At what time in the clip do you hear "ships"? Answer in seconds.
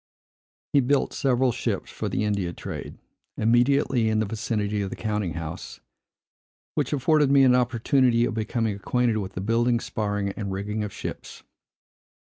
1.51-1.91, 10.91-11.43